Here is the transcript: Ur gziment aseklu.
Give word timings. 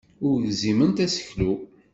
Ur 0.27 0.39
gziment 0.49 1.03
aseklu. 1.05 1.53